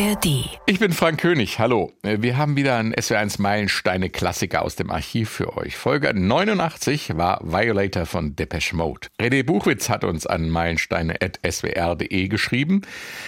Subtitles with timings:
[0.00, 0.48] ARD.
[0.64, 1.92] Ich bin Frank König, hallo.
[2.02, 5.76] Wir haben wieder einen SW1 Meilensteine Klassiker aus dem Archiv für euch.
[5.76, 9.08] Folge 89 war Violator von Depeche Mode.
[9.20, 12.80] René Buchwitz hat uns an meilensteine.swr.de geschrieben.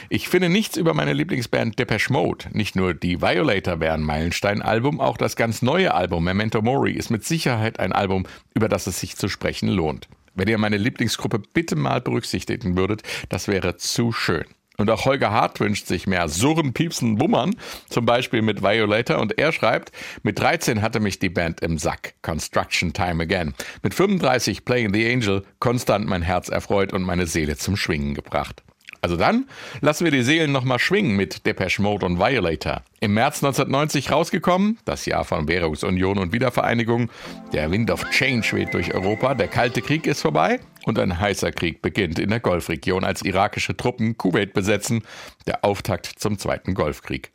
[0.08, 2.46] Ich finde nichts über meine Lieblingsband Depeche Mode.
[2.52, 7.22] Nicht nur die Violator wären Meilenstein-Album, auch das ganz neue Album Memento Mori ist mit
[7.22, 10.08] Sicherheit ein Album, über das es sich zu sprechen lohnt.
[10.34, 14.46] Wenn ihr meine Lieblingsgruppe bitte mal berücksichtigen würdet, das wäre zu schön.
[14.78, 17.54] Und auch Holger Hart wünscht sich mehr Surren, Piepsen, Wummern,
[17.88, 19.18] zum Beispiel mit Violator.
[19.18, 19.92] Und er schreibt,
[20.22, 22.14] mit 13 hatte mich die Band im Sack.
[22.22, 23.54] Construction Time Again.
[23.82, 28.62] Mit 35 Playing the Angel konstant mein Herz erfreut und meine Seele zum Schwingen gebracht.
[29.04, 29.46] Also dann
[29.80, 32.82] lassen wir die Seelen nochmal schwingen mit Depeche Mode und Violator.
[33.00, 37.10] Im März 1990 rausgekommen, das Jahr von Währungsunion und Wiedervereinigung.
[37.52, 41.50] Der Wind of Change weht durch Europa, der Kalte Krieg ist vorbei und ein heißer
[41.50, 45.02] Krieg beginnt in der Golfregion, als irakische Truppen Kuwait besetzen,
[45.48, 47.32] der Auftakt zum Zweiten Golfkrieg.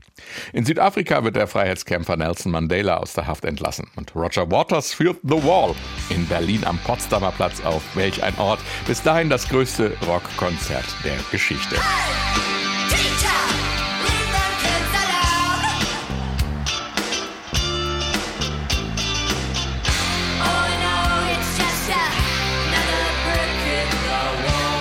[0.54, 5.20] In Südafrika wird der Freiheitskämpfer Nelson Mandela aus der Haft entlassen und Roger Waters führt
[5.24, 5.76] The Wall
[6.10, 7.84] in Berlin am Potsdamer Platz auf.
[7.96, 8.60] Welch ein Ort!
[8.86, 11.76] Bis dahin das größte Rockkonzert der Geschichte.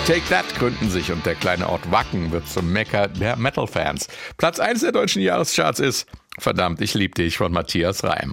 [0.06, 4.06] Take That gründen sich und der kleine Ort Wacken wird zum Mecker der Metal-Fans.
[4.36, 6.06] Platz 1 der deutschen Jahrescharts ist
[6.38, 8.32] Verdammt, ich lieb dich von Matthias Reim.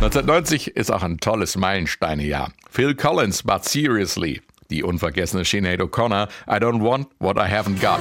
[0.00, 2.50] 1990 ist auch ein tolles Meilensteinejahr.
[2.70, 4.40] Phil Collins, But Seriously.
[4.70, 8.00] Die unvergessene Sinead O'Connor, I Don't Want What I Haven't Got.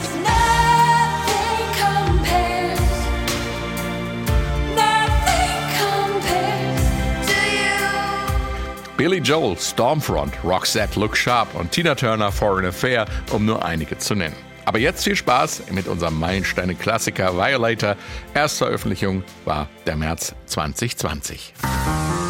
[9.01, 14.13] Billy Joel, Stormfront, Roxette, Look Sharp und Tina Turner, Foreign Affair, um nur einige zu
[14.13, 14.35] nennen.
[14.65, 17.95] Aber jetzt viel Spaß mit unserem Meilensteine-Klassiker Violator.
[18.35, 21.51] Erste Veröffentlichung war der März 2020.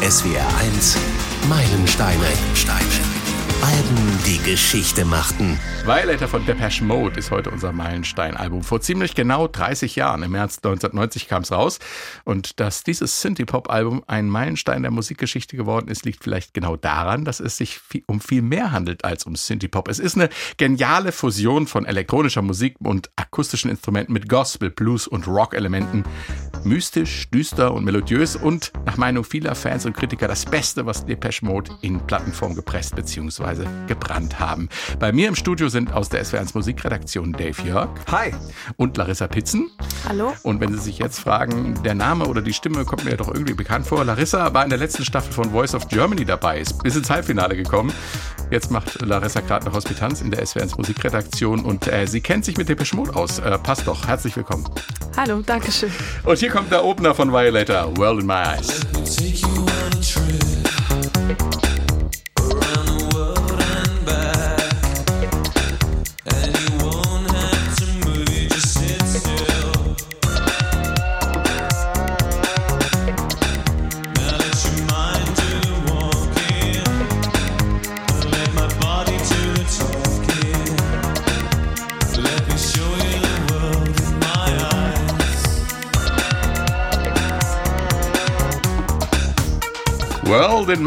[0.00, 0.96] SWR 1
[1.46, 2.24] Meilensteine.
[2.54, 3.11] Steine.
[3.62, 5.56] Alben, die Geschichte machten.
[5.84, 8.64] Violator von Depeche Mode ist heute unser Meilenstein-Album.
[8.64, 11.78] Vor ziemlich genau 30 Jahren, im März 1990 kam es raus.
[12.24, 17.38] Und dass dieses Synthie-Pop-Album ein Meilenstein der Musikgeschichte geworden ist, liegt vielleicht genau daran, dass
[17.38, 19.86] es sich um viel mehr handelt als um Synthie-Pop.
[19.86, 25.28] Es ist eine geniale Fusion von elektronischer Musik und akustischen Instrumenten mit Gospel, Blues und
[25.28, 26.02] Rock-Elementen.
[26.64, 31.44] Mystisch, düster und melodiös und nach Meinung vieler Fans und Kritiker das Beste, was Depeche
[31.44, 34.68] Mode in Plattenform gepresst bzw beziehungsweise gebrannt haben.
[34.98, 37.90] Bei mir im Studio sind aus der SW1 Musikredaktion Dave Jörg.
[38.10, 38.32] Hi.
[38.76, 39.70] Und Larissa Pitzen.
[40.08, 40.32] Hallo.
[40.42, 43.28] Und wenn Sie sich jetzt fragen, der Name oder die Stimme kommt mir ja doch
[43.28, 44.04] irgendwie bekannt vor.
[44.04, 47.56] Larissa war in der letzten Staffel von Voice of Germany dabei, ist bis ins Halbfinale
[47.56, 47.92] gekommen.
[48.50, 52.58] Jetzt macht Larissa gerade eine Hospitanz in der SW1 Musikredaktion und äh, sie kennt sich
[52.58, 53.38] mit Depeche Mode aus.
[53.38, 54.06] Äh, passt doch.
[54.06, 54.68] Herzlich willkommen.
[55.16, 55.90] Hallo, danke schön.
[56.24, 59.61] Und hier kommt der Opener von Violator, World in My Eyes.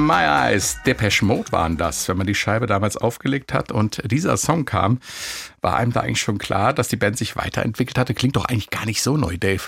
[0.05, 4.37] My Eyes, Depeche Mode waren das, wenn man die Scheibe damals aufgelegt hat und dieser
[4.37, 4.99] Song kam,
[5.61, 8.13] war einem da eigentlich schon klar, dass die Band sich weiterentwickelt hatte.
[8.13, 9.63] Klingt doch eigentlich gar nicht so neu, Dave.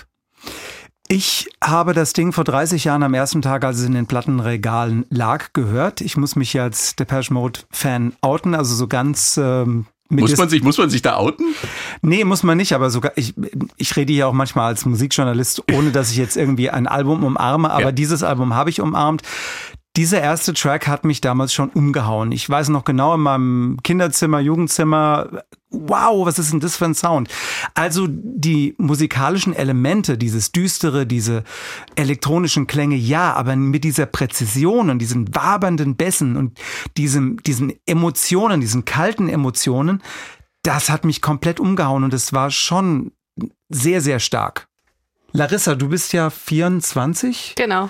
[1.08, 5.06] Ich habe das Ding vor 30 Jahren am ersten Tag, als es in den Plattenregalen
[5.10, 6.02] lag, gehört.
[6.02, 10.64] Ich muss mich als Depeche Mode Fan outen, also so ganz ähm, muss man sich,
[10.64, 11.54] muss man sich da outen?
[12.02, 13.34] Nee, muss man nicht, aber sogar, ich,
[13.76, 17.70] ich rede hier auch manchmal als Musikjournalist, ohne dass ich jetzt irgendwie ein Album umarme,
[17.70, 17.92] aber ja.
[17.92, 19.24] dieses Album habe ich umarmt.
[19.98, 22.32] Dieser erste Track hat mich damals schon umgehauen.
[22.32, 26.94] Ich weiß noch genau in meinem Kinderzimmer, Jugendzimmer, wow, was ist denn das für ein
[26.94, 27.30] Sound?
[27.74, 31.44] Also die musikalischen Elemente, dieses düstere, diese
[31.96, 36.60] elektronischen Klänge, ja, aber mit dieser Präzision und diesen wabernden Bässen und
[36.96, 40.04] diesem, diesen Emotionen, diesen kalten Emotionen,
[40.62, 43.14] das hat mich komplett umgehauen und es war schon
[43.70, 44.68] sehr, sehr stark.
[45.32, 47.54] Larissa, du bist ja 24.
[47.56, 47.90] Genau.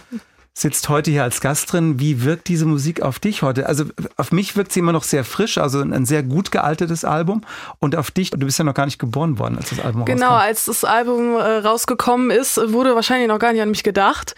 [0.60, 2.00] Sitzt heute hier als Gast drin.
[2.00, 3.68] Wie wirkt diese Musik auf dich heute?
[3.68, 7.42] Also auf mich wirkt sie immer noch sehr frisch, also ein sehr gut gealtetes Album.
[7.78, 10.28] Und auf dich, du bist ja noch gar nicht geboren worden, als das Album Genau,
[10.30, 10.48] rauskam.
[10.48, 14.34] als das Album äh, rausgekommen ist, wurde wahrscheinlich noch gar nicht an mich gedacht.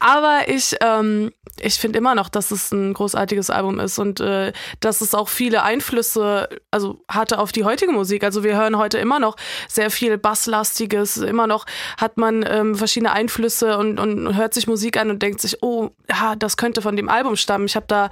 [0.00, 1.30] Aber ich, ähm,
[1.60, 5.28] ich finde immer noch, dass es ein großartiges Album ist und äh, dass es auch
[5.28, 8.24] viele Einflüsse also hatte auf die heutige Musik.
[8.24, 9.36] Also wir hören heute immer noch
[9.68, 11.64] sehr viel Basslastiges, immer noch
[11.96, 15.90] hat man ähm, verschiedene Einflüsse und, und hört sich Musik an und denkt sich, oh,
[16.08, 17.66] ja, das könnte von dem Album stammen.
[17.66, 18.10] Ich habe da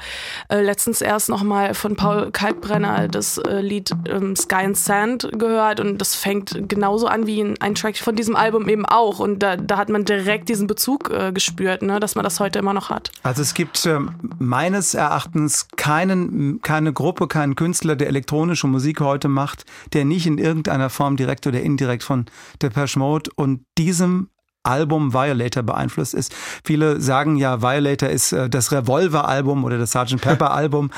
[0.49, 5.29] äh, letztens erst noch mal von Paul Kalkbrenner das äh, Lied ähm, Sky and Sand
[5.33, 9.19] gehört und das fängt genauso an wie ein, ein Track von diesem Album eben auch
[9.19, 12.59] und da, da hat man direkt diesen Bezug äh, gespürt, ne, dass man das heute
[12.59, 13.11] immer noch hat.
[13.23, 19.29] Also es gibt ähm, meines Erachtens keinen, keine Gruppe, keinen Künstler, der elektronische Musik heute
[19.29, 22.27] macht, der nicht in irgendeiner Form direkt oder indirekt von
[22.62, 24.29] Depeche Mode und diesem
[24.69, 26.35] Album Violator beeinflusst ist.
[26.65, 30.20] Viele sagen ja, Violator ist äh, das Revolver-Album oder das Sgt.
[30.20, 30.91] Pepper-Album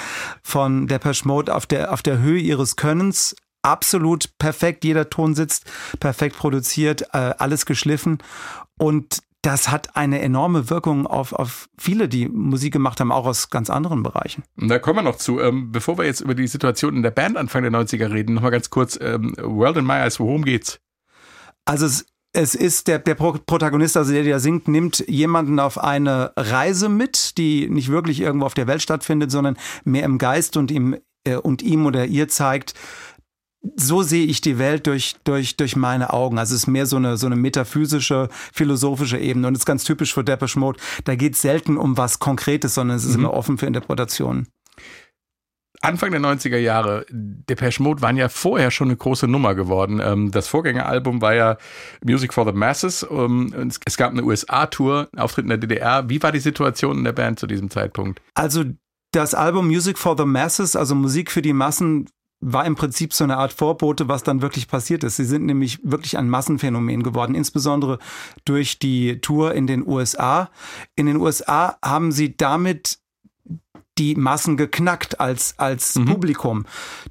[0.43, 3.37] von Depeche Mode auf der, auf der Höhe ihres Könnens.
[3.62, 5.70] Absolut perfekt, jeder Ton sitzt
[6.00, 8.19] perfekt produziert, äh, alles geschliffen.
[8.78, 13.50] Und das hat eine enorme Wirkung auf, auf viele, die Musik gemacht haben, auch aus
[13.50, 14.44] ganz anderen Bereichen.
[14.56, 15.40] Da kommen wir noch zu.
[15.40, 18.50] Ähm, bevor wir jetzt über die Situation in der Band Anfang der 90er reden, nochmal
[18.50, 20.81] ganz kurz, ähm, World in My Eyes, worum geht's?
[21.64, 26.32] Also es es ist der, der Protagonist, also der, der singt, nimmt jemanden auf eine
[26.37, 30.71] Reise mit, die nicht wirklich irgendwo auf der Welt stattfindet, sondern mehr im Geist und
[30.71, 32.75] ihm, äh, und ihm oder ihr zeigt,
[33.77, 36.38] so sehe ich die Welt durch, durch, durch meine Augen.
[36.38, 39.49] Also es ist mehr so eine, so eine metaphysische, philosophische Ebene.
[39.49, 40.81] Und es ist ganz typisch für Depeche Mode.
[41.05, 43.25] Da geht es selten um was Konkretes, sondern es ist mhm.
[43.25, 44.49] immer offen für Interpretationen.
[45.82, 50.00] Anfang der 90er Jahre, Depeche Mode waren ja vorher schon eine große Nummer geworden.
[50.05, 51.56] Ähm, das Vorgängeralbum war ja
[52.05, 53.06] Music for the Masses.
[53.11, 56.09] Ähm, es gab eine USA-Tour, Auftritt in der DDR.
[56.09, 58.21] Wie war die Situation in der Band zu diesem Zeitpunkt?
[58.35, 58.65] Also
[59.12, 62.09] das Album Music for the Masses, also Musik für die Massen,
[62.41, 65.17] war im Prinzip so eine Art Vorbote, was dann wirklich passiert ist.
[65.17, 67.99] Sie sind nämlich wirklich ein Massenphänomen geworden, insbesondere
[68.44, 70.50] durch die Tour in den USA.
[70.97, 72.99] In den USA haben sie damit
[74.00, 76.06] die Massen geknackt als, als mhm.
[76.06, 76.67] Publikum.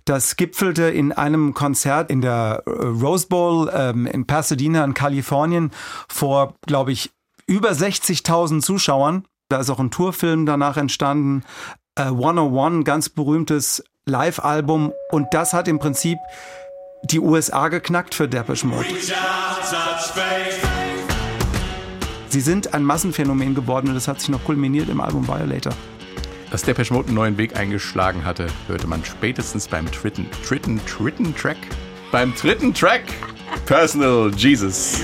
[0.06, 5.72] Das gipfelte in einem Konzert in der äh, Rose Bowl ähm, in Pasadena in Kalifornien
[6.10, 7.12] vor, glaube ich,
[7.46, 9.26] über 60.000 Zuschauern.
[9.50, 11.44] Da ist auch ein Tourfilm danach entstanden.
[11.96, 14.92] Äh, 101, ganz berühmtes Live-Album.
[15.12, 16.18] Und das hat im Prinzip
[17.04, 18.86] die USA geknackt für Depeche Mode.
[22.30, 25.74] Sie sind ein Massenphänomen geworden und das hat sich noch kulminiert im Album Violator.
[26.52, 31.36] Dass Depeche Mode einen neuen Weg eingeschlagen hatte, hörte man spätestens beim dritten, dritten, dritten
[31.36, 31.58] Track.
[32.12, 33.04] Beim dritten Track
[33.66, 35.02] Personal Jesus.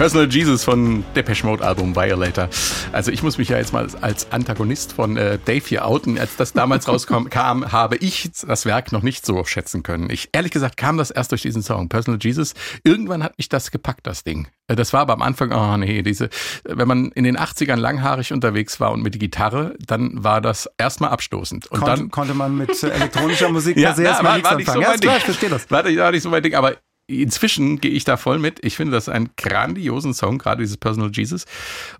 [0.00, 2.48] Personal Jesus von Depeche Mode Album Violator.
[2.90, 6.18] Also ich muss mich ja jetzt mal als Antagonist von äh, Dave hier outen.
[6.18, 10.08] Als das damals rauskam, kam, habe ich das Werk noch nicht so schätzen können.
[10.08, 12.54] Ich ehrlich gesagt kam das erst durch diesen Song Personal Jesus.
[12.82, 14.48] Irgendwann hat mich das gepackt, das Ding.
[14.68, 16.30] Äh, das war aber am Anfang, oh nee, diese,
[16.64, 20.66] wenn man in den 80ern langhaarig unterwegs war und mit der Gitarre, dann war das
[20.78, 21.66] erstmal abstoßend.
[21.66, 24.70] Und Kon dann konnte man mit äh, elektronischer Musik ja, sehr na, war, war nicht
[24.70, 24.96] so ja.
[24.96, 25.70] Klar, ich verstehe das.
[25.70, 26.76] War, war nicht so mein Ding, aber
[27.10, 28.64] inzwischen gehe ich da voll mit.
[28.64, 31.44] Ich finde das einen grandiosen Song, gerade dieses Personal Jesus.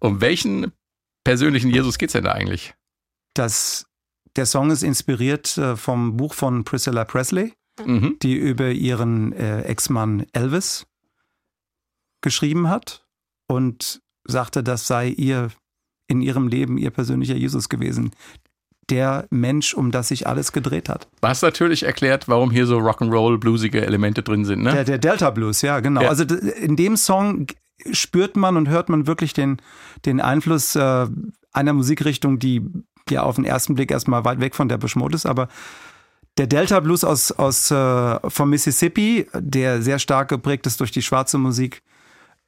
[0.01, 0.73] Um welchen
[1.25, 2.75] persönlichen Jesus geht es denn da eigentlich?
[3.35, 3.87] Das,
[4.37, 7.55] der Song ist inspiriert äh, vom Buch von Priscilla Presley,
[7.85, 8.17] mhm.
[8.23, 10.87] die über ihren äh, Ex-Mann Elvis
[12.23, 13.07] geschrieben hat
[13.49, 15.51] und sagte, das sei ihr
[16.07, 18.11] in ihrem Leben ihr persönlicher Jesus gewesen,
[18.91, 21.09] der Mensch, um das sich alles gedreht hat.
[21.21, 24.73] Was natürlich erklärt, warum hier so Rock'n'Roll, bluesige Elemente drin sind, ne?
[24.73, 26.03] Der, der Delta Blues, ja, genau.
[26.03, 26.09] Ja.
[26.09, 27.47] Also in dem Song
[27.93, 29.59] spürt man und hört man wirklich den,
[30.05, 31.07] den Einfluss äh,
[31.53, 32.63] einer Musikrichtung, die
[33.09, 35.49] ja auf den ersten Blick erstmal weit weg von der Mode ist, aber
[36.39, 41.03] der Delta Blues aus, aus äh, vom Mississippi, der sehr stark geprägt ist durch die
[41.03, 41.83] schwarze Musik,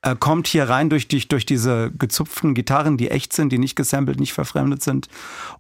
[0.02, 3.76] äh, kommt hier rein durch, durch, durch diese gezupften Gitarren, die echt sind, die nicht
[3.76, 5.08] gesampelt, nicht verfremdet sind.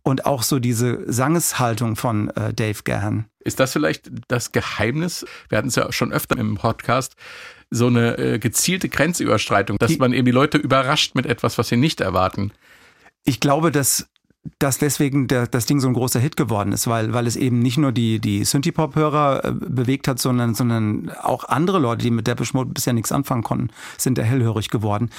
[0.02, 3.26] Und auch so diese Sangeshaltung von äh, Dave Gahan.
[3.40, 5.24] Ist das vielleicht das Geheimnis?
[5.48, 7.16] Wir hatten es ja schon öfter im Podcast,
[7.70, 11.68] so eine äh, gezielte Grenzüberschreitung, dass die, man eben die Leute überrascht mit etwas, was
[11.68, 12.52] sie nicht erwarten.
[13.24, 14.08] Ich glaube, dass
[14.58, 17.60] dass deswegen der, das Ding so ein großer Hit geworden ist, weil, weil es eben
[17.60, 22.26] nicht nur die, die Synthie-Pop-Hörer äh, bewegt hat, sondern, sondern auch andere Leute, die mit
[22.26, 25.10] Depeche Mode bisher nichts anfangen konnten, sind da hellhörig geworden.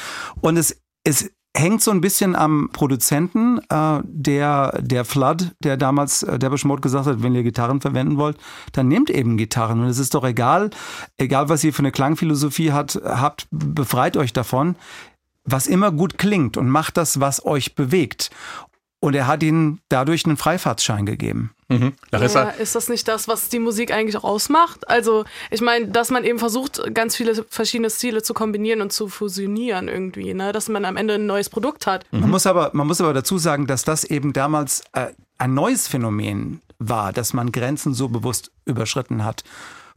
[0.42, 6.24] Und es, es hängt so ein bisschen am Produzenten, äh, der, der Flood, der damals
[6.24, 8.38] äh, Depeche Mode gesagt hat, wenn ihr Gitarren verwenden wollt,
[8.74, 9.80] dann nehmt eben Gitarren.
[9.80, 10.70] Und es ist doch egal,
[11.18, 14.75] egal was ihr für eine Klangphilosophie hat, habt, befreit euch davon
[15.46, 18.32] was immer gut klingt und macht das, was euch bewegt.
[19.03, 21.51] Und er hat ihnen dadurch einen Freifahrtsschein gegeben.
[21.67, 21.91] Mhm.
[22.12, 22.43] Larissa?
[22.43, 24.88] Ja, ist das nicht das, was die Musik eigentlich auch ausmacht?
[24.88, 29.10] Also, ich meine, dass man eben versucht, ganz viele verschiedene Stile zu kombinieren und zu
[29.10, 30.53] fusionieren irgendwie, ne?
[30.53, 32.05] dass man am Ende ein neues Produkt hat.
[32.13, 32.22] Mhm.
[32.22, 35.07] Man, muss aber, man muss aber dazu sagen, dass das eben damals äh,
[35.38, 39.43] ein neues Phänomen war, dass man Grenzen so bewusst überschritten hat.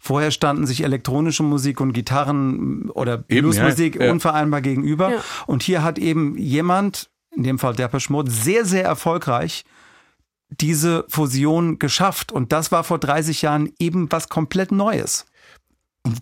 [0.01, 4.11] Vorher standen sich elektronische Musik und Gitarren oder Bluesmusik ja, ja.
[4.11, 5.13] unvereinbar gegenüber.
[5.13, 5.25] Ja.
[5.47, 9.65] Und hier hat eben jemand, in dem Fall Depeche Mode, sehr, sehr erfolgreich
[10.49, 12.33] diese Fusion geschafft.
[12.33, 15.27] Und das war vor 30 Jahren eben was komplett Neues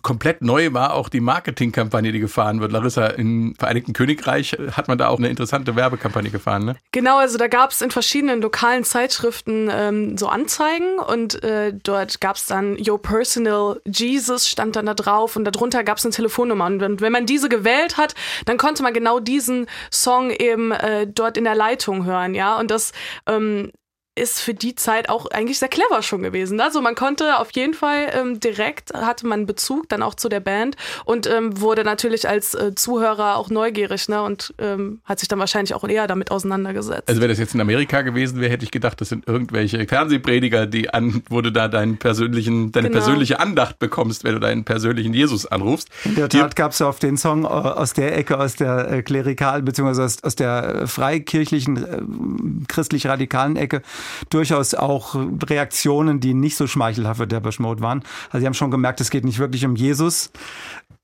[0.01, 2.71] komplett neu war auch die Marketingkampagne, die gefahren wird.
[2.71, 6.75] Larissa, im Vereinigten Königreich hat man da auch eine interessante Werbekampagne gefahren, ne?
[6.91, 12.21] Genau, also da gab es in verschiedenen lokalen Zeitschriften ähm, so Anzeigen und äh, dort
[12.21, 16.13] gab es dann Your Personal Jesus stand dann da drauf und darunter gab es eine
[16.13, 16.65] Telefonnummer.
[16.65, 18.15] Und wenn man diese gewählt hat,
[18.45, 22.57] dann konnte man genau diesen Song eben äh, dort in der Leitung hören, ja.
[22.59, 22.91] Und das
[23.27, 23.71] ähm,
[24.15, 26.59] ist für die Zeit auch eigentlich sehr clever schon gewesen.
[26.61, 30.39] Also man konnte auf jeden Fall ähm, direkt, hatte man Bezug dann auch zu der
[30.39, 34.23] Band und ähm, wurde natürlich als äh, Zuhörer auch neugierig ne?
[34.23, 37.09] und ähm, hat sich dann wahrscheinlich auch eher damit auseinandergesetzt.
[37.09, 40.65] Also wenn das jetzt in Amerika gewesen wäre, hätte ich gedacht, das sind irgendwelche Fernsehprediger,
[40.65, 43.01] die an, wo du da deinen persönlichen, deine genau.
[43.01, 45.89] persönliche Andacht bekommst, wenn du deinen persönlichen Jesus anrufst.
[46.05, 48.89] In der Tat gab es ja auf den Song äh, aus der Ecke, aus der
[48.89, 53.81] äh, klerikal, beziehungsweise aus, aus der äh, freikirchlichen, äh, christlich-radikalen Ecke,
[54.29, 58.03] durchaus auch Reaktionen, die nicht so schmeichelhaft für Depeche Mode waren.
[58.29, 60.31] Also sie haben schon gemerkt, es geht nicht wirklich um Jesus.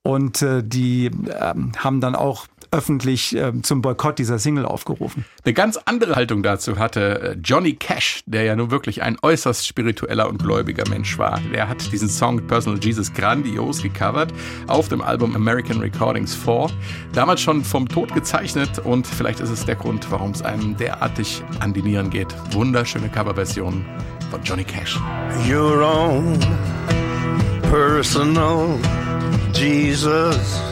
[0.02, 5.24] Und äh, die äh, haben dann auch öffentlich äh, zum Boykott dieser Single aufgerufen.
[5.44, 9.66] Eine ganz andere Haltung dazu hatte äh, Johnny Cash, der ja nun wirklich ein äußerst
[9.66, 11.40] spiritueller und gläubiger Mensch war.
[11.52, 14.32] Der hat diesen Song Personal Jesus grandios gecovert
[14.66, 16.68] auf dem Album American Recordings 4.
[17.12, 21.42] Damals schon vom Tod gezeichnet und vielleicht ist es der Grund, warum es einem derartig
[21.60, 22.34] an die Nieren geht.
[22.52, 23.84] Wunderschöne Coverversion
[24.30, 24.98] von Johnny Cash.
[25.46, 26.38] Your own
[27.70, 28.78] personal
[29.52, 30.71] Jesus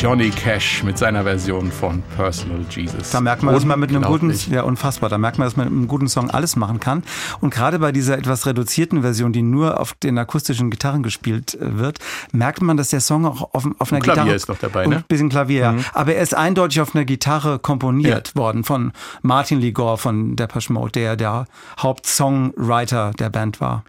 [0.00, 3.10] Johnny Cash mit seiner Version von Personal Jesus.
[3.10, 5.66] Da merkt man, dass man mit einem guten, ja unfassbar, da merkt man, dass man
[5.66, 7.02] mit einem guten Song alles machen kann.
[7.40, 11.78] Und gerade bei dieser etwas reduzierten Version, die nur auf den akustischen Gitarren gespielt äh,
[11.78, 11.98] wird,
[12.30, 14.96] merkt man, dass der Song auch auf, auf einer Klavier Gitarre ist noch dabei, ne?
[14.98, 15.84] Ein bisschen Klavier, mhm.
[15.92, 18.40] aber er ist eindeutig auf einer Gitarre komponiert ja.
[18.40, 23.82] worden von Martin Ligor von Depeche Mode, der der Hauptsongwriter der Band war.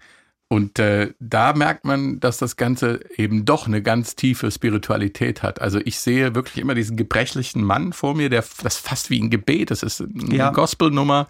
[0.51, 5.61] Und äh, da merkt man, dass das Ganze eben doch eine ganz tiefe Spiritualität hat.
[5.61, 9.29] Also ich sehe wirklich immer diesen gebrechlichen Mann vor mir, der das fast wie ein
[9.29, 10.49] Gebet, das ist eine ja.
[10.49, 11.27] Gospelnummer.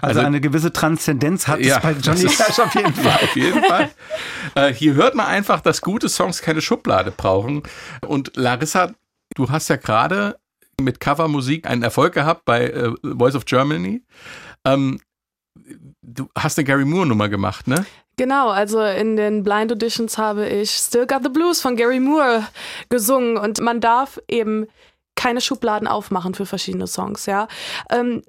[0.00, 3.20] Also, also, eine gewisse Transzendenz hat ja, es bei Johnny Cash auf jeden Fall.
[3.22, 3.90] auf jeden Fall.
[4.54, 7.62] äh, hier hört man einfach, dass gute Songs keine Schublade brauchen.
[8.06, 8.94] Und Larissa,
[9.34, 10.38] du hast ja gerade
[10.80, 14.02] mit Covermusik einen Erfolg gehabt bei äh, Voice of Germany.
[14.64, 14.98] Ähm,
[16.00, 17.84] du hast eine Gary Moore Nummer gemacht, ne?
[18.16, 22.46] Genau, also in den Blind Auditions habe ich Still Got the Blues von Gary Moore
[22.88, 24.66] gesungen und man darf eben
[25.14, 27.48] keine Schubladen aufmachen für verschiedene Songs, ja.
[27.90, 28.22] Ähm,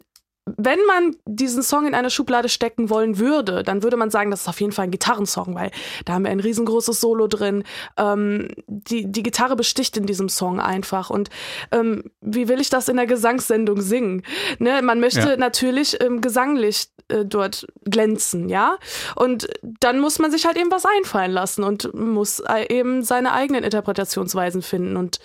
[0.45, 4.41] wenn man diesen Song in eine Schublade stecken wollen würde, dann würde man sagen, das
[4.41, 5.71] ist auf jeden Fall ein Gitarrensong, weil
[6.05, 7.63] da haben wir ein riesengroßes Solo drin.
[7.97, 11.09] Ähm, die, die Gitarre besticht in diesem Song einfach.
[11.09, 11.29] Und
[11.71, 14.23] ähm, wie will ich das in der Gesangssendung singen?
[14.59, 14.81] Ne?
[14.81, 15.37] Man möchte ja.
[15.37, 18.77] natürlich ähm, gesanglich äh, dort glänzen, ja.
[19.15, 23.31] Und dann muss man sich halt eben was einfallen lassen und muss äh, eben seine
[23.31, 24.97] eigenen Interpretationsweisen finden.
[24.97, 25.19] Und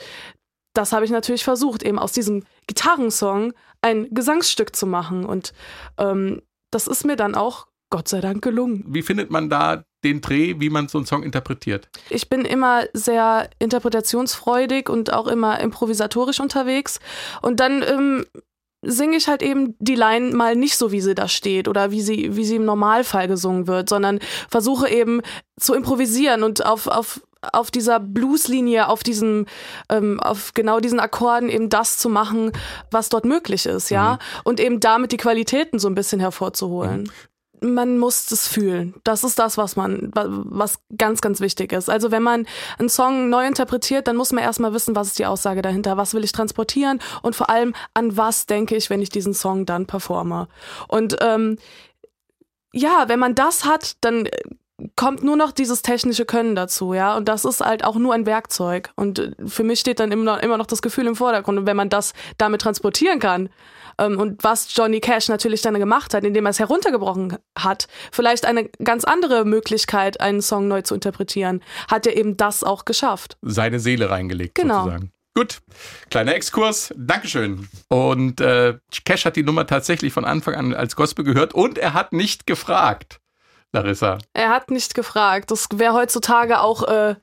[0.79, 5.25] das habe ich natürlich versucht, eben aus diesem Gitarrensong ein Gesangsstück zu machen.
[5.25, 5.53] Und
[5.99, 8.85] ähm, das ist mir dann auch Gott sei Dank gelungen.
[8.87, 11.89] Wie findet man da den Dreh, wie man so einen Song interpretiert?
[12.11, 17.01] Ich bin immer sehr interpretationsfreudig und auch immer improvisatorisch unterwegs.
[17.43, 18.25] Und dann ähm,
[18.83, 22.03] singe ich halt eben die Line mal nicht so, wie sie da steht oder wie
[22.03, 25.23] sie, wie sie im Normalfall gesungen wird, sondern versuche eben
[25.59, 27.21] zu improvisieren und auf, auf
[27.53, 29.47] auf dieser Blueslinie, auf diesem,
[29.89, 32.53] ähm, auf genau diesen Akkorden eben das zu machen,
[32.91, 34.15] was dort möglich ist, ja.
[34.15, 34.41] Mhm.
[34.45, 37.03] Und eben damit die Qualitäten so ein bisschen hervorzuholen.
[37.03, 37.11] Mhm
[37.61, 38.95] man muss es fühlen.
[39.05, 41.89] Das ist das, was man, was ganz, ganz wichtig ist.
[41.89, 42.47] Also wenn man
[42.79, 46.15] einen Song neu interpretiert, dann muss man erstmal wissen, was ist die Aussage dahinter, was
[46.15, 49.87] will ich transportieren und vor allem an was denke ich, wenn ich diesen Song dann
[49.87, 50.49] performe.
[50.89, 51.59] Und ähm,
[52.73, 54.29] ja, wenn man das hat, dann
[54.97, 57.17] kommt nur noch dieses technische Können dazu, ja.
[57.17, 58.91] Und das ist halt auch nur ein Werkzeug.
[58.95, 61.59] Und äh, für mich steht dann immer noch, immer noch das Gefühl im Vordergrund.
[61.59, 63.49] Und wenn man das damit transportieren kann,
[63.99, 68.47] ähm, und was Johnny Cash natürlich dann gemacht hat, indem er es heruntergebrochen hat, vielleicht
[68.47, 73.37] eine ganz andere Möglichkeit, einen Song neu zu interpretieren, hat er eben das auch geschafft.
[73.43, 74.85] Seine Seele reingelegt, genau.
[74.85, 75.13] sozusagen.
[75.35, 75.59] Gut,
[76.11, 77.69] kleiner Exkurs, Dankeschön.
[77.89, 81.95] Und äh, Cash hat die Nummer tatsächlich von Anfang an als Gospel gehört und er
[81.95, 83.21] hat nicht gefragt.
[83.73, 84.19] Larissa.
[84.33, 85.51] Er hat nicht gefragt.
[85.51, 87.17] Das wäre heutzutage auch äh,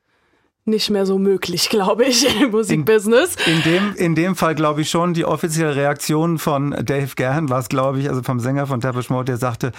[0.66, 3.36] nicht mehr so möglich, glaube ich, im Musikbusiness.
[3.46, 7.50] In, in, dem, in dem Fall glaube ich schon, die offizielle Reaktion von Dave Gahan
[7.50, 9.72] war es, glaube ich, also vom Sänger von Depeche Mode, der sagte,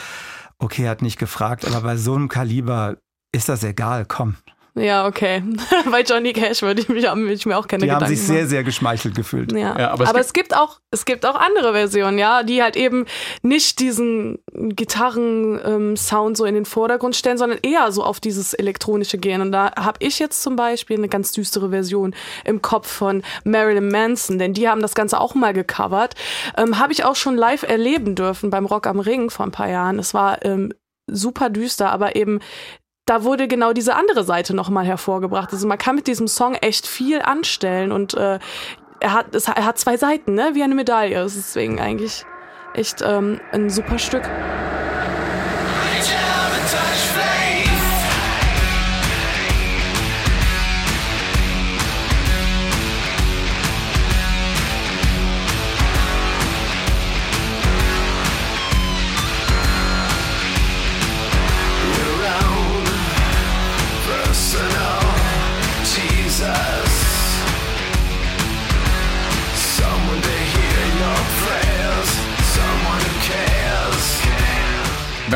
[0.58, 2.96] okay, er hat nicht gefragt, aber bei so einem Kaliber
[3.32, 4.36] ist das egal, komm.
[4.78, 5.42] Ja, okay.
[5.90, 8.26] Bei Johnny Cash würde ich, mich, würde ich mir auch keine die Gedanken haben sich
[8.26, 9.52] sehr, sehr geschmeichelt gefühlt.
[9.52, 12.42] Ja, ja aber, es, aber gibt es, gibt auch, es gibt auch andere Versionen, ja,
[12.42, 13.06] die halt eben
[13.40, 19.16] nicht diesen Gitarren-Sound ähm, so in den Vordergrund stellen, sondern eher so auf dieses Elektronische
[19.16, 19.40] gehen.
[19.40, 22.14] Und da habe ich jetzt zum Beispiel eine ganz düstere Version
[22.44, 26.14] im Kopf von Marilyn Manson, denn die haben das Ganze auch mal gecovert.
[26.58, 29.70] Ähm, habe ich auch schon live erleben dürfen beim Rock am Ring vor ein paar
[29.70, 29.98] Jahren.
[29.98, 30.74] Es war ähm,
[31.10, 32.40] super düster, aber eben
[33.06, 35.52] da wurde genau diese andere Seite nochmal hervorgebracht.
[35.52, 38.40] Also man kann mit diesem Song echt viel anstellen und äh,
[39.00, 40.50] er, hat, es, er hat zwei Seiten, ne?
[40.54, 41.20] wie eine Medaille.
[41.20, 42.24] Es ist deswegen eigentlich
[42.74, 44.28] echt ähm, ein super Stück.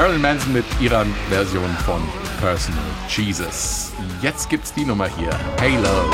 [0.00, 2.00] Marilyn Manson mit ihrer Version von
[2.40, 3.92] Personal Jesus.
[4.22, 5.28] Jetzt gibt's die Nummer hier.
[5.60, 6.10] Halo.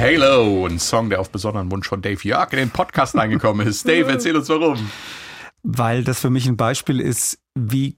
[0.00, 3.86] Halo, ein Song, der auf besonderen Wunsch von Dave Jörg in den Podcast reingekommen ist.
[3.86, 4.90] Dave, erzähl uns warum
[5.66, 7.96] weil das für mich ein Beispiel ist, wie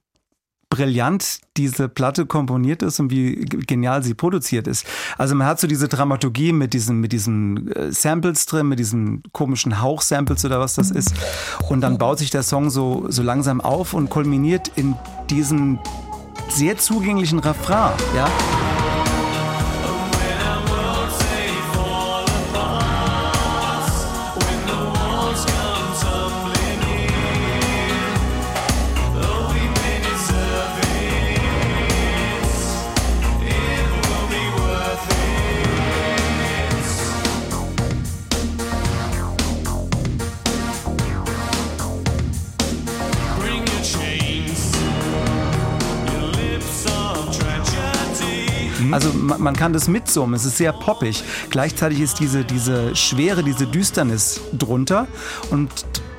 [0.71, 4.87] brillant diese Platte komponiert ist und wie genial sie produziert ist.
[5.17, 9.23] Also man hat so diese Dramaturgie mit diesen mit diesen äh, Samples drin, mit diesen
[9.33, 11.15] komischen Hauchsamples oder was das ist
[11.69, 14.95] und dann baut sich der Song so so langsam auf und kulminiert in
[15.31, 15.79] diesen
[16.51, 18.29] sehr zugänglichen Refrain, ja?
[49.59, 51.23] Kann das mitsummen, es ist sehr poppig.
[51.51, 55.09] Gleichzeitig ist diese, diese Schwere, diese Düsternis drunter
[55.51, 55.69] und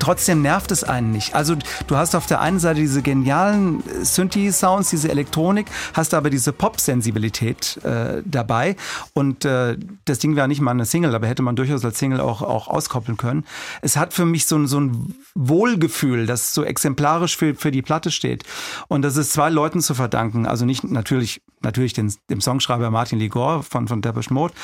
[0.00, 1.34] trotzdem nervt es einen nicht.
[1.34, 6.52] Also du hast auf der einen Seite diese genialen Synthi-Sounds, diese Elektronik, hast aber diese
[6.52, 8.76] Pop-Sensibilität äh, dabei.
[9.14, 12.20] Und äh, das Ding wäre nicht mal eine Single, aber hätte man durchaus als Single
[12.20, 13.44] auch, auch auskoppeln können.
[13.82, 17.82] Es hat für mich so ein, so ein Wohlgefühl, das so exemplarisch für, für die
[17.82, 18.44] Platte steht.
[18.88, 20.46] Und das ist zwei Leuten zu verdanken.
[20.46, 24.54] Also nicht natürlich, natürlich den, dem Songschreiber Martin Ligor von, von Depeche Mode,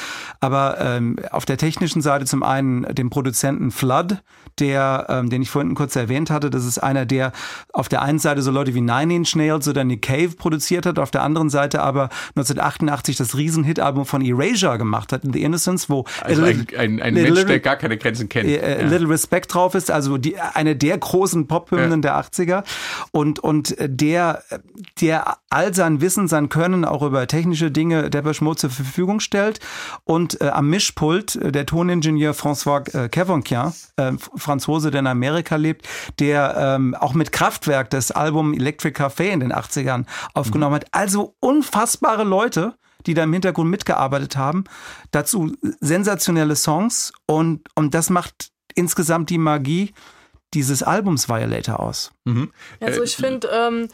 [0.40, 4.22] aber ähm, auf der technischen Seite zum einen dem Produzenten Flood,
[4.58, 6.50] der ähm, ähm, den ich vorhin kurz erwähnt hatte.
[6.50, 7.32] Das ist einer, der
[7.72, 10.98] auf der einen Seite so Leute wie Nine Inch Nails oder Nick Cave produziert hat,
[10.98, 15.90] auf der anderen Seite aber 1988 das Riesenhit-Album von Erasure gemacht hat, in The Innocence,
[15.90, 18.48] wo also ein, ein, ein Mensch, der gar keine Grenzen kennt.
[18.48, 18.86] Äh, ja.
[18.86, 22.22] Little Respect drauf ist, also die, eine der großen Pop-Hymnen ja.
[22.22, 22.64] der 80er
[23.10, 24.42] und, und der,
[25.00, 29.60] der all sein Wissen, sein Können auch über technische Dinge Depeche Mode zur Verfügung stellt
[30.04, 35.56] und äh, am Mischpult äh, der Toningenieur François äh, Kevorkian, äh, Franzose, der in Amerika
[35.56, 40.76] lebt, der ähm, auch mit Kraftwerk das Album Electric Café in den 80ern aufgenommen mhm.
[40.76, 40.86] hat.
[40.92, 42.74] Also unfassbare Leute,
[43.06, 44.64] die da im Hintergrund mitgearbeitet haben.
[45.10, 49.92] Dazu sensationelle Songs und, und das macht insgesamt die Magie
[50.54, 52.12] dieses Albums Violator aus.
[52.24, 52.52] Mhm.
[52.80, 53.88] Also ich finde, ähm,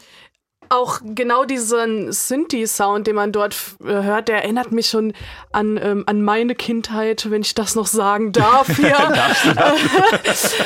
[0.69, 5.13] auch genau diesen Synthi-Sound, den man dort äh, hört, der erinnert mich schon
[5.51, 8.69] an, ähm, an meine Kindheit, wenn ich das noch sagen darf.
[8.83, 9.13] Ja.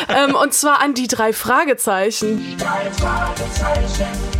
[0.10, 2.40] ähm, und zwar an die drei Fragezeichen.
[2.40, 4.37] Die drei Fragezeichen.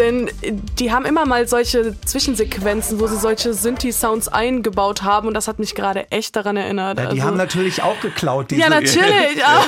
[0.00, 5.34] Denn äh, die haben immer mal solche Zwischensequenzen, wo sie solche Synthi-Sounds eingebaut haben und
[5.34, 6.98] das hat mich gerade echt daran erinnert.
[6.98, 8.50] Ja, die also, haben natürlich auch geklaut.
[8.50, 9.36] Diese ja, natürlich.
[9.36, 9.62] ja.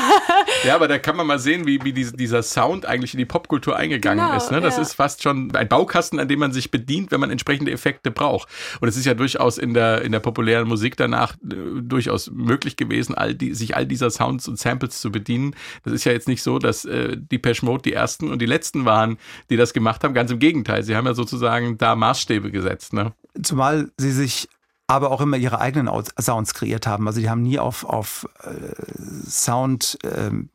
[0.65, 3.77] ja, aber da kann man mal sehen, wie, wie dieser Sound eigentlich in die Popkultur
[3.77, 4.51] eingegangen genau, ist.
[4.51, 4.63] Ne?
[4.63, 4.83] Das ja.
[4.83, 8.49] ist fast schon ein Baukasten, an dem man sich bedient, wenn man entsprechende Effekte braucht.
[8.81, 12.77] Und es ist ja durchaus in der, in der populären Musik danach äh, durchaus möglich
[12.77, 15.55] gewesen, all die, sich all dieser Sounds und Samples zu bedienen.
[15.85, 18.47] Das ist ja jetzt nicht so, dass äh, die Pesh Mode die ersten und die
[18.47, 19.19] letzten waren,
[19.51, 22.93] die das gemacht haben Ganz im Gegenteil, sie haben ja sozusagen da Maßstäbe gesetzt.
[22.93, 23.13] Ne?
[23.43, 24.49] Zumal sie sich
[24.87, 27.09] aber auch immer ihre eigenen Sounds kreiert haben.
[27.09, 30.49] Also die haben nie auf, auf äh, Sound ähm,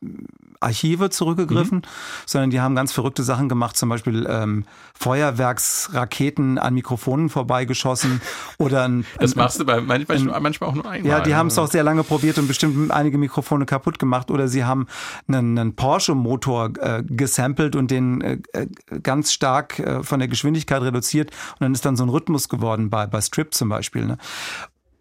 [0.59, 2.25] Archive zurückgegriffen, mhm.
[2.25, 8.21] sondern die haben ganz verrückte Sachen gemacht, zum Beispiel ähm, Feuerwerksraketen an Mikrofonen vorbeigeschossen
[8.57, 11.09] oder ein, Das machst du bei manchmal, ein, manchmal auch nur einmal.
[11.09, 14.47] Ja, die haben es auch sehr lange probiert und bestimmt einige Mikrofone kaputt gemacht oder
[14.47, 14.87] sie haben
[15.27, 18.67] einen, einen Porsche-Motor äh, gesampelt und den äh, äh
[19.01, 22.89] ganz stark äh, von der Geschwindigkeit reduziert und dann ist dann so ein Rhythmus geworden
[22.89, 24.05] bei, bei Strip zum Beispiel.
[24.05, 24.17] Ne?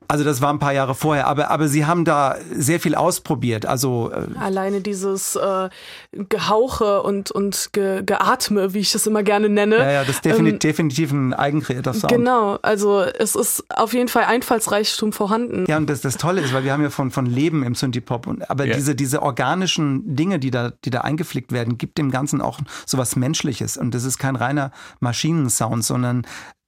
[0.08, 3.66] Also das war ein paar Jahre vorher, aber, aber sie haben da sehr viel ausprobiert.
[3.66, 5.68] Also äh alleine dieses äh,
[6.12, 9.78] Gehauche und, und Ge Geatme, wie ich das immer gerne nenne.
[9.78, 12.12] Ja, ja, das ist definitiv, ähm, definitiv ein eigenkreativer Sound.
[12.12, 15.64] Genau, also es ist auf jeden Fall Einfallsreichtum vorhanden.
[15.68, 18.28] Ja, und das, das Tolle ist, weil wir haben ja von, von Leben im Synthie-Pop,
[18.48, 18.76] aber yeah.
[18.76, 22.98] diese, diese organischen Dinge, die da, die da eingeflickt werden, gibt dem Ganzen auch so
[22.98, 23.76] was Menschliches.
[23.76, 26.26] Und das ist kein reiner Maschinensound, sondern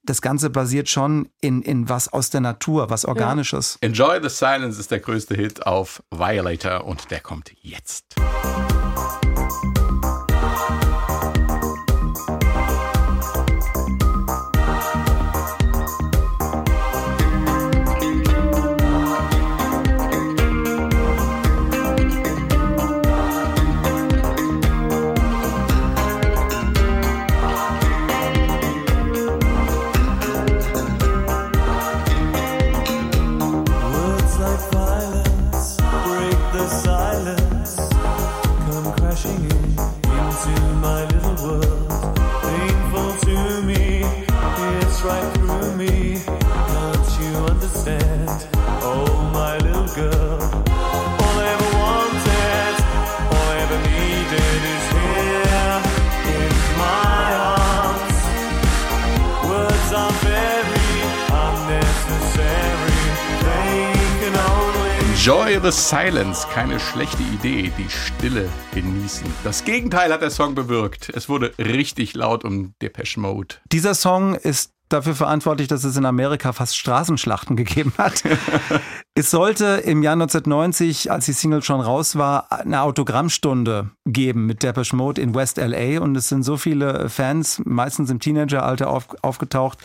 [0.08, 3.78] das Ganze basiert schon in, in was aus der Natur, was Organisches.
[3.82, 3.88] Ja.
[3.88, 8.16] Enjoy the Silence ist der größte Hit auf Violator und der kommt jetzt.
[8.16, 9.07] Enjoy
[65.70, 66.46] the Silence.
[66.48, 67.70] Keine schlechte Idee.
[67.76, 69.26] Die Stille genießen.
[69.44, 71.10] Das Gegenteil hat der Song bewirkt.
[71.10, 73.56] Es wurde richtig laut um Depeche Mode.
[73.70, 78.22] Dieser Song ist dafür verantwortlich, dass es in Amerika fast Straßenschlachten gegeben hat.
[79.14, 84.62] es sollte im Jahr 1990, als die Single schon raus war, eine Autogrammstunde geben mit
[84.62, 89.08] Depeche Mode in West LA und es sind so viele Fans, meistens im Teenageralter auf,
[89.22, 89.78] aufgetaucht,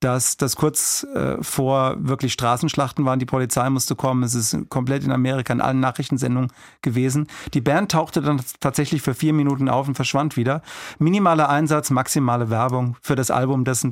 [0.00, 3.18] dass das kurz äh, vor wirklich Straßenschlachten waren.
[3.18, 4.22] Die Polizei musste kommen.
[4.22, 7.26] Es ist komplett in Amerika in allen Nachrichtensendungen gewesen.
[7.54, 10.60] Die Band tauchte dann tatsächlich für vier Minuten auf und verschwand wieder.
[10.98, 13.86] Minimaler Einsatz, maximale Werbung für das Album, das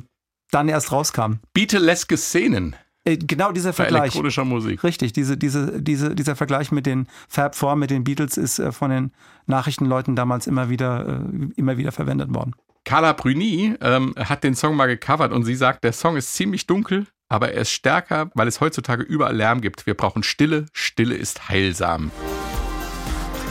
[0.53, 1.39] dann erst rauskam.
[1.53, 2.75] Beatleske Szenen.
[3.05, 4.01] Äh, genau dieser Vergleich.
[4.01, 4.83] elektronischer Musik.
[4.83, 8.71] Richtig, diese, diese, diese, dieser Vergleich mit den Fab Four, mit den Beatles ist äh,
[8.71, 9.11] von den
[9.45, 12.53] Nachrichtenleuten damals immer wieder, äh, immer wieder verwendet worden.
[12.85, 16.67] Carla Bruni ähm, hat den Song mal gecovert und sie sagt, der Song ist ziemlich
[16.67, 19.85] dunkel, aber er ist stärker, weil es heutzutage überall Lärm gibt.
[19.85, 20.65] Wir brauchen Stille.
[20.73, 22.11] Stille ist heilsam.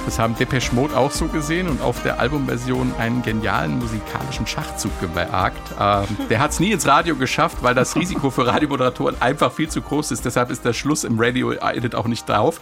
[0.05, 4.91] Das haben Depeche Mode auch so gesehen und auf der Albumversion einen genialen musikalischen Schachzug
[5.01, 5.61] gewagt.
[5.81, 9.69] Ähm, der hat es nie ins Radio geschafft, weil das Risiko für Radiomoderatoren einfach viel
[9.69, 10.25] zu groß ist.
[10.25, 12.61] Deshalb ist der Schluss im Radio-Edit auch nicht drauf.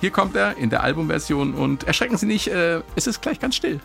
[0.00, 3.54] Hier kommt er in der Albumversion und erschrecken Sie nicht, äh, es ist gleich ganz
[3.54, 3.80] still.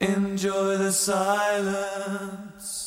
[0.00, 2.83] Enjoy the silence.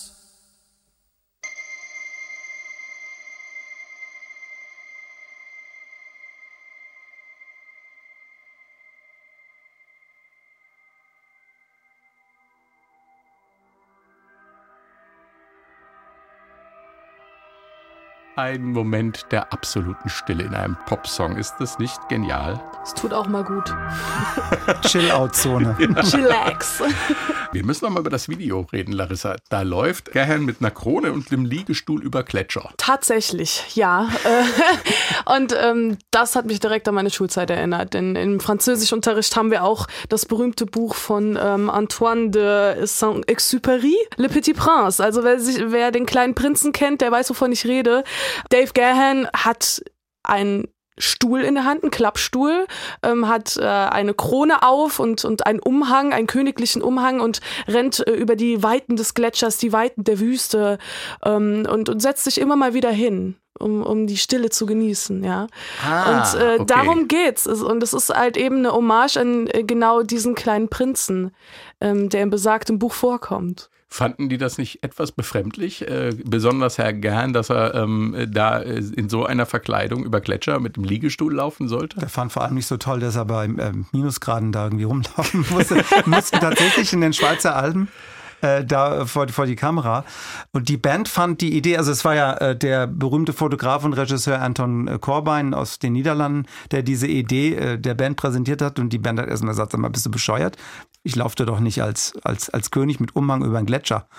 [18.37, 21.37] Ein Moment der absoluten Stille in einem Popsong.
[21.37, 22.61] Ist das nicht genial?
[22.83, 23.73] Es tut auch mal gut.
[24.83, 25.75] Chill-Out-Zone.
[25.87, 26.03] Ja.
[26.03, 26.81] Chillax.
[27.51, 29.37] Wir müssen noch mal über das Video reden, Larissa.
[29.49, 32.71] Da läuft Gerhan mit einer Krone und einem Liegestuhl über Gletscher.
[32.77, 34.09] Tatsächlich, ja.
[34.25, 37.93] Äh, und ähm, das hat mich direkt an meine Schulzeit erinnert.
[37.93, 44.29] Denn im Französischunterricht haben wir auch das berühmte Buch von ähm, Antoine de Saint-Exupéry, Le
[44.29, 45.03] Petit Prince.
[45.03, 48.03] Also wer, sich, wer den kleinen Prinzen kennt, der weiß, wovon ich rede.
[48.49, 49.83] Dave Gahan hat
[50.23, 52.65] ein Stuhl in der Hand, einen Klappstuhl,
[53.03, 58.05] ähm, hat äh, eine Krone auf und, und einen Umhang, einen königlichen Umhang und rennt
[58.07, 60.79] äh, über die Weiten des Gletschers, die Weiten der Wüste
[61.23, 63.35] ähm, und, und setzt sich immer mal wieder hin.
[63.59, 65.47] Um, um die Stille zu genießen, ja.
[65.83, 66.65] Ah, und äh, okay.
[66.67, 67.47] darum geht's.
[67.47, 71.31] Und es ist halt eben eine Hommage an äh, genau diesen kleinen Prinzen,
[71.81, 73.71] ähm, der im besagten Buch vorkommt.
[73.97, 75.81] Fanden die das nicht etwas befremdlich?
[75.81, 80.59] Äh, besonders Herr Gern, dass er ähm, da äh, in so einer Verkleidung über Gletscher
[80.59, 81.99] mit dem Liegestuhl laufen sollte?
[81.99, 85.43] Der fand vor allem nicht so toll, dass er bei äh, Minusgraden da irgendwie rumlaufen
[85.49, 85.83] musste.
[86.05, 87.87] mussten tatsächlich in den Schweizer Alpen
[88.41, 90.05] äh, da vor, vor die Kamera.
[90.51, 93.93] Und die Band fand die Idee, also es war ja äh, der berühmte Fotograf und
[93.93, 98.79] Regisseur Anton äh, Korbein aus den Niederlanden, der diese Idee äh, der Band präsentiert hat
[98.79, 100.57] und die Band hat erstmal gesagt, sag mal, bist du bescheuert?
[101.07, 104.09] Ich laufte doch nicht als, als, als König mit Umhang über einen Gletscher.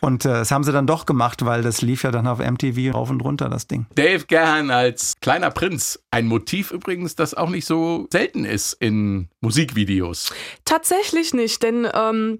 [0.00, 2.94] und äh, das haben sie dann doch gemacht, weil das lief ja dann auf MTV
[2.94, 3.86] rauf und runter, das Ding.
[3.96, 5.98] Dave Gahan als kleiner Prinz.
[6.12, 10.32] Ein Motiv übrigens, das auch nicht so selten ist in Musikvideos.
[10.64, 12.38] Tatsächlich nicht, denn ähm,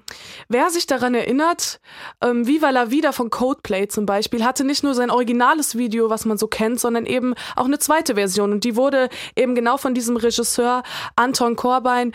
[0.48, 1.80] wer sich daran erinnert,
[2.22, 6.24] ähm, Viva la Vida von Coldplay zum Beispiel hatte nicht nur sein originales Video, was
[6.24, 9.92] man so kennt, sondern eben auch eine zweite Version und die wurde eben genau von
[9.92, 10.84] diesem Regisseur
[11.16, 12.12] Anton Korbein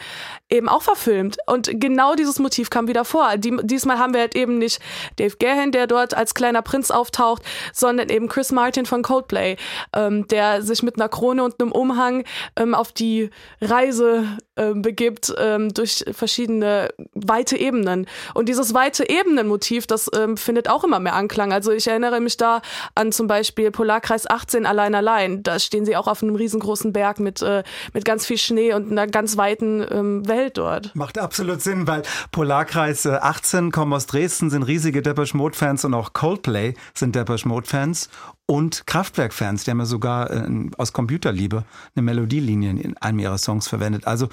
[0.50, 3.38] eben auch verfilmt und genau dieses Motiv kam wieder vor.
[3.38, 4.80] Die, diesmal haben wir halt eben nicht
[5.18, 7.44] Dave Gahan, der dort als kleiner Prinz auftaucht,
[7.74, 9.58] sondern eben Chris Martin von Coldplay,
[9.94, 12.24] ähm, der sich mit einer Krone und einem Umhang
[12.56, 13.30] ähm, auf die
[13.62, 18.08] Reise ähm, begibt ähm, durch verschiedene weite Ebenen.
[18.34, 21.54] Und dieses weite Ebenenmotiv, das ähm, findet auch immer mehr Anklang.
[21.54, 22.62] Also ich erinnere mich da
[22.96, 25.44] an zum Beispiel Polarkreis 18 allein allein.
[25.44, 28.92] Da stehen sie auch auf einem riesengroßen Berg mit, äh, mit ganz viel Schnee und
[28.92, 30.96] einer ganz weiten ähm, Welt dort.
[30.96, 35.94] Macht absolut Sinn, weil Polarkreis 18 kommen aus Dresden, sind riesige Depeche Mode Fans und
[35.94, 38.10] auch Coldplay sind Depeche Mode Fans
[38.48, 43.68] und Kraftwerk-Fans, die haben ja sogar äh, aus Computerliebe eine Melodielinie in einem ihrer Songs
[43.68, 44.08] verwendet.
[44.08, 44.30] Also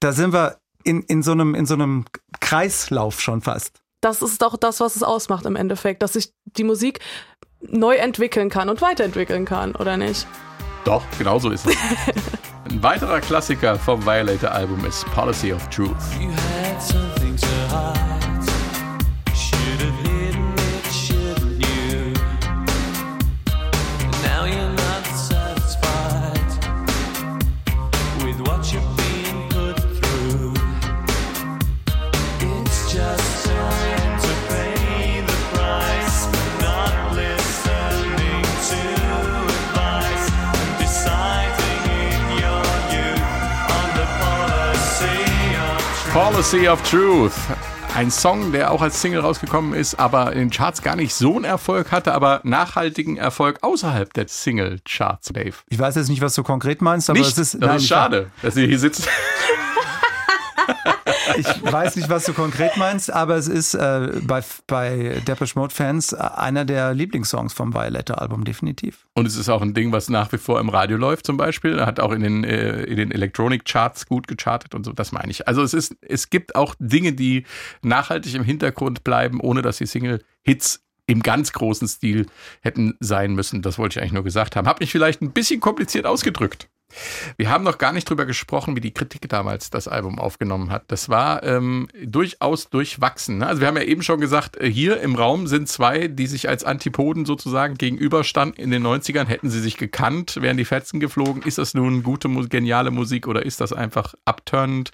[0.00, 2.04] da sind wir in, in, so einem, in so einem
[2.40, 3.80] Kreislauf schon fast.
[4.00, 7.00] Das ist doch das, was es ausmacht im Endeffekt, dass sich die Musik
[7.62, 10.26] neu entwickeln kann und weiterentwickeln kann, oder nicht?
[10.84, 11.74] Doch, genau so ist es.
[12.70, 15.96] Ein weiterer Klassiker vom Violator-Album ist Policy of Truth.
[46.14, 47.32] Policy of Truth.
[47.92, 51.34] Ein Song, der auch als Single rausgekommen ist, aber in den Charts gar nicht so
[51.34, 55.56] einen Erfolg hatte, aber nachhaltigen Erfolg außerhalb der Single-Charts, Dave.
[55.70, 57.32] Ich weiß jetzt nicht, was du konkret meinst, aber Nicht?
[57.32, 59.08] es ist, das nein, ist schade, dass ihr hier sitzt.
[61.36, 65.74] Ich weiß nicht, was du konkret meinst, aber es ist äh, bei, bei Depeche Mode
[65.74, 69.06] Fans äh, einer der Lieblingssongs vom Violator Album, definitiv.
[69.14, 71.84] Und es ist auch ein Ding, was nach wie vor im Radio läuft zum Beispiel.
[71.84, 75.30] Hat auch in den, äh, in den Electronic Charts gut gechartet und so, das meine
[75.30, 75.48] ich.
[75.48, 77.44] Also es ist, es gibt auch Dinge, die
[77.82, 82.26] nachhaltig im Hintergrund bleiben, ohne dass die Single-Hits im ganz großen Stil
[82.60, 83.62] hätten sein müssen.
[83.62, 84.66] Das wollte ich eigentlich nur gesagt haben.
[84.66, 86.68] Hab mich vielleicht ein bisschen kompliziert ausgedrückt.
[87.36, 90.84] Wir haben noch gar nicht drüber gesprochen, wie die Kritik damals das Album aufgenommen hat.
[90.88, 93.38] Das war ähm, durchaus durchwachsen.
[93.38, 93.46] Ne?
[93.46, 96.48] Also wir haben ja eben schon gesagt, äh, hier im Raum sind zwei, die sich
[96.48, 98.62] als Antipoden sozusagen gegenüberstanden.
[98.62, 101.42] In den 90ern hätten sie sich gekannt, wären die Fetzen geflogen.
[101.42, 104.90] Ist das nun gute, geniale Musik oder ist das einfach abturnend?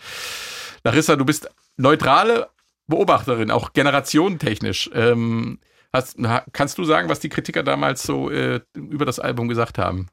[0.84, 2.48] Larissa, du bist neutrale
[2.86, 4.90] Beobachterin, auch generationentechnisch.
[4.94, 5.58] Ähm,
[5.92, 9.76] hast, ha- kannst du sagen, was die Kritiker damals so äh, über das Album gesagt
[9.76, 10.06] haben?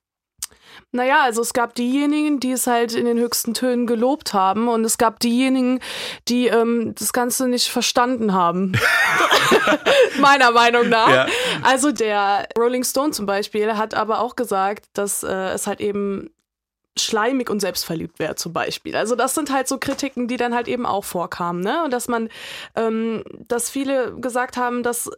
[0.91, 4.83] Naja, also es gab diejenigen, die es halt in den höchsten Tönen gelobt haben und
[4.85, 5.79] es gab diejenigen,
[6.27, 8.73] die ähm, das Ganze nicht verstanden haben.
[10.19, 11.09] Meiner Meinung nach.
[11.09, 11.27] Ja.
[11.63, 16.29] Also der Rolling Stone zum Beispiel hat aber auch gesagt, dass äh, es halt eben
[16.99, 18.95] schleimig und selbstverliebt wäre zum Beispiel.
[18.95, 21.83] Also das sind halt so Kritiken, die dann halt eben auch vorkamen, ne?
[21.83, 22.29] Und dass man,
[22.75, 25.09] ähm, dass viele gesagt haben, dass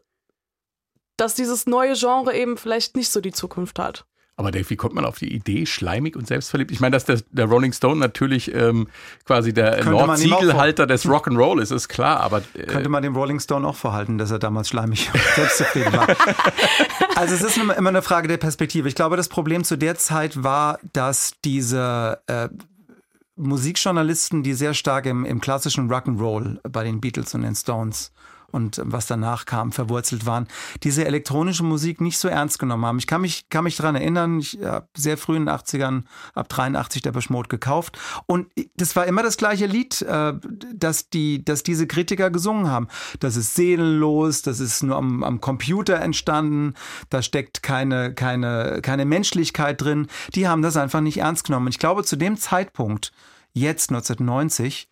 [1.19, 4.05] dass dieses neue Genre eben vielleicht nicht so die Zukunft hat.
[4.39, 6.71] Aber Dave, wie kommt man auf die Idee, schleimig und selbstverliebt?
[6.71, 8.87] Ich meine, dass der, der Rolling Stone natürlich ähm,
[9.25, 13.67] quasi der Nordsiegelhalter des Rock'n'Roll ist, ist klar, aber äh, Könnte man dem Rolling Stone
[13.67, 16.07] auch vorhalten, dass er damals schleimig und selbstzufrieden war.
[17.15, 18.87] Also es ist immer immer eine Frage der Perspektive.
[18.87, 22.47] Ich glaube, das Problem zu der Zeit war, dass diese äh,
[23.35, 28.13] Musikjournalisten, die sehr stark im, im klassischen Rock'n'Roll bei den Beatles und den Stones
[28.51, 30.47] und was danach kam, verwurzelt waren,
[30.83, 32.99] diese elektronische Musik nicht so ernst genommen haben.
[32.99, 36.49] Ich kann mich, kann mich daran erinnern, ich habe sehr früh in den 80ern, ab
[36.49, 40.33] 83 der Beschmut gekauft und das war immer das gleiche Lied, äh,
[40.73, 42.87] das, die, das diese Kritiker gesungen haben.
[43.19, 46.73] Das ist seelenlos, das ist nur am, am Computer entstanden,
[47.09, 50.07] da steckt keine, keine, keine Menschlichkeit drin.
[50.35, 51.67] Die haben das einfach nicht ernst genommen.
[51.67, 53.11] Ich glaube, zu dem Zeitpunkt,
[53.53, 54.87] jetzt 1990,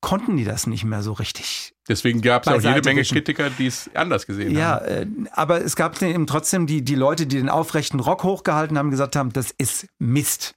[0.00, 3.14] konnten die das nicht mehr so richtig deswegen gab es auch jede Menge wischen.
[3.14, 5.26] Kritiker, die es anders gesehen ja, haben.
[5.26, 8.90] äh, aber es gab eben trotzdem die, die Leute, die den aufrechten Rock hochgehalten haben,
[8.90, 10.54] gesagt haben, das ist Mist.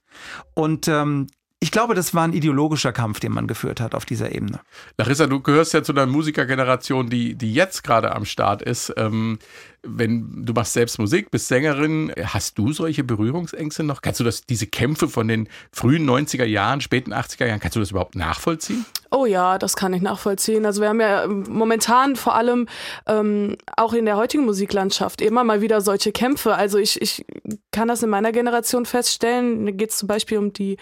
[0.54, 1.26] Und ähm,
[1.62, 4.60] ich glaube, das war ein ideologischer Kampf, den man geführt hat auf dieser Ebene.
[4.98, 8.92] Larissa, du gehörst ja zu einer Musikergeneration, die, die jetzt gerade am Start ist.
[8.96, 9.38] Ähm,
[9.84, 14.00] wenn du machst selbst Musik, bist Sängerin, hast du solche Berührungsängste noch?
[14.00, 17.80] Kannst du das, diese Kämpfe von den frühen 90er Jahren, späten 80er Jahren, kannst du
[17.80, 18.84] das überhaupt nachvollziehen?
[19.10, 20.64] Oh ja, das kann ich nachvollziehen.
[20.64, 22.68] Also wir haben ja ähm, momentan vor allem
[23.06, 26.54] ähm, auch in der heutigen Musiklandschaft immer mal wieder solche Kämpfe.
[26.54, 27.26] Also ich, ich
[27.72, 29.66] kann das in meiner Generation feststellen.
[29.66, 30.76] Da geht es zum Beispiel um die,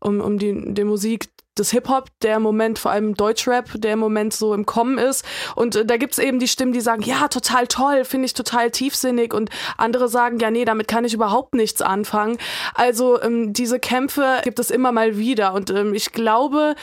[0.00, 3.98] um, um die, die Musik des Hip-Hop, der im Moment, vor allem Deutschrap, der im
[3.98, 5.24] Moment so im Kommen ist.
[5.54, 8.70] Und äh, da gibt's eben die Stimmen, die sagen, ja, total toll, finde ich total
[8.70, 9.32] tiefsinnig.
[9.32, 12.38] Und andere sagen, ja, nee, damit kann ich überhaupt nichts anfangen.
[12.74, 15.54] Also ähm, diese Kämpfe gibt es immer mal wieder.
[15.54, 16.74] Und ähm, ich glaube,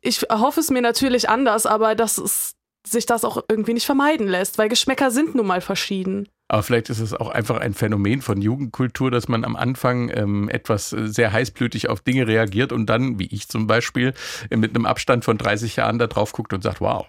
[0.00, 2.54] ich hoffe es mir natürlich anders, aber dass es
[2.86, 6.28] sich das auch irgendwie nicht vermeiden lässt, weil Geschmäcker sind nun mal verschieden.
[6.48, 10.48] Aber vielleicht ist es auch einfach ein Phänomen von Jugendkultur, dass man am Anfang ähm,
[10.48, 14.14] etwas äh, sehr heißblütig auf Dinge reagiert und dann, wie ich zum Beispiel,
[14.50, 17.06] äh, mit einem Abstand von 30 Jahren da drauf guckt und sagt, wow,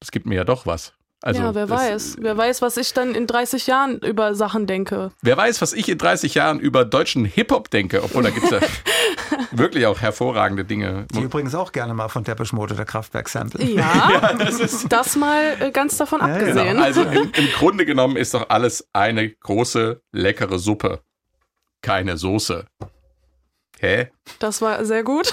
[0.00, 0.97] das gibt mir ja doch was.
[1.20, 2.16] Also, ja, wer das- weiß.
[2.20, 5.10] Wer weiß, was ich dann in 30 Jahren über Sachen denke.
[5.20, 8.50] Wer weiß, was ich in 30 Jahren über deutschen Hip-Hop denke, obwohl da gibt es
[8.50, 8.60] ja
[9.50, 11.06] wirklich auch hervorragende Dinge.
[11.12, 13.64] Die übrigens auch gerne mal von Depeche Mode oder Kraftwerk Sample.
[13.64, 14.32] Ja,
[14.88, 16.54] das, mal äh, ganz davon abgesehen.
[16.68, 16.82] Genau.
[16.82, 21.00] Also im, im Grunde genommen ist doch alles eine große, leckere Suppe.
[21.82, 22.66] Keine Soße.
[23.80, 24.08] Hä?
[24.38, 25.32] Das war sehr gut.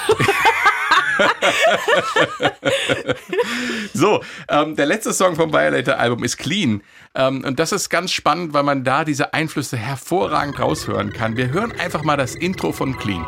[3.94, 6.82] So, ähm, der letzte Song vom Violator Album ist Clean.
[7.16, 11.38] Ähm, und das ist ganz spannend, weil man da diese Einflüsse hervorragend raushören kann.
[11.38, 13.26] Wir hören einfach mal das Intro von Clean.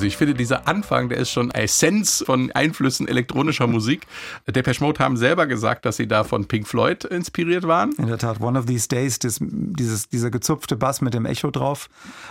[0.00, 4.06] Also ich finde, dieser Anfang, der ist schon Essenz von Einflüssen elektronischer Musik.
[4.46, 7.92] Depeche Mode haben selber gesagt, dass sie da von Pink Floyd inspiriert waren.
[7.98, 11.50] In der Tat, One of These Days, das, dieses, dieser gezupfte Bass mit dem Echo
[11.50, 11.90] drauf.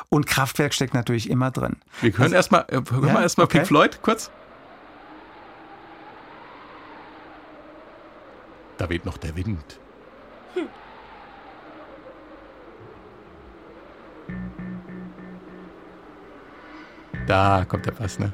[0.10, 1.76] Und Kraftwerk steckt natürlich immer drin.
[2.02, 3.60] Wir hören erstmal, äh, hören Ja, wir erstmal okay.
[3.60, 4.32] Pink Floyd kurz.
[8.80, 9.80] Da weht noch der Wind.
[17.30, 18.34] Da kommt der Bass, ne?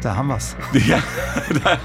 [0.00, 0.56] Da haben wir's.
[0.84, 1.00] Ja,
[1.62, 1.78] da,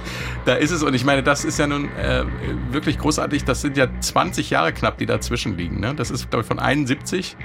[0.46, 0.82] da ist es.
[0.82, 2.26] Und ich meine, das ist ja nun äh,
[2.72, 3.46] wirklich großartig.
[3.46, 5.80] Das sind ja 20 Jahre knapp, die dazwischen liegen.
[5.80, 5.94] Ne?
[5.94, 7.38] Das ist, glaube ich, von 71,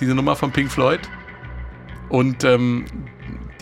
[0.00, 1.00] diese Nummer von Pink Floyd.
[2.08, 2.86] Und ähm,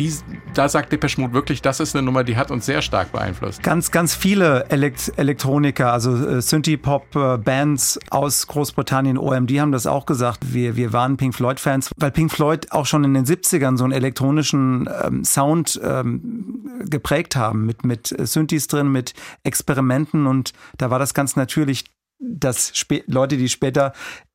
[0.01, 0.13] die,
[0.55, 3.63] da sagt Depeche Mode wirklich, das ist eine Nummer, die hat uns sehr stark beeinflusst.
[3.63, 10.55] Ganz, ganz viele Elekt Elektroniker, also äh, Synthie-Pop-Bands aus Großbritannien, OMD haben das auch gesagt.
[10.55, 13.93] Wir, wir waren Pink Floyd-Fans, weil Pink Floyd auch schon in den 70ern so einen
[13.93, 19.13] elektronischen ähm, Sound ähm, geprägt haben, mit, mit Synthes drin, mit
[19.45, 21.85] Experimenten und da war das ganz natürlich,
[22.19, 22.73] dass
[23.07, 23.93] Leute, die später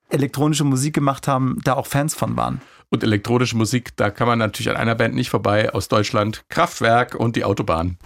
[0.10, 2.62] elektronische Musik gemacht haben, da auch Fans von waren.
[2.90, 6.46] Und elektronische Musik, da kann man natürlich an einer Band nicht vorbei aus Deutschland.
[6.50, 7.98] Kraftwerk und die Autobahn.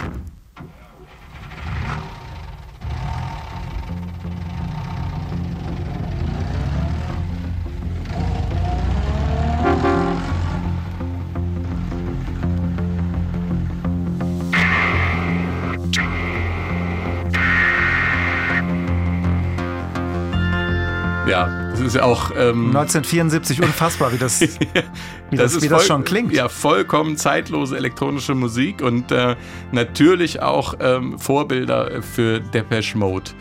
[21.89, 22.31] Ist ja auch.
[22.31, 24.41] Ähm, 1974, unfassbar, wie das,
[25.29, 26.31] wie das, ist wie das schon klingt.
[26.31, 29.35] Ja, vollkommen zeitlose elektronische Musik und äh,
[29.71, 33.31] natürlich auch ähm, Vorbilder für Depeche Mode.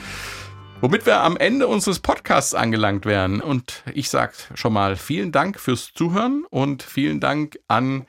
[0.81, 3.41] Womit wir am Ende unseres Podcasts angelangt wären.
[3.41, 8.07] Und ich sag schon mal vielen Dank fürs Zuhören und vielen Dank an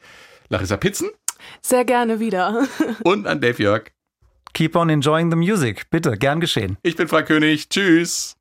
[0.49, 1.09] Larissa Pitzen
[1.61, 2.67] Sehr gerne wieder.
[3.03, 3.91] und an Dave Jörg.
[4.53, 5.89] Keep on enjoying the music.
[5.89, 6.77] Bitte, gern geschehen.
[6.83, 7.69] Ich bin Frank König.
[7.69, 8.35] Tschüss.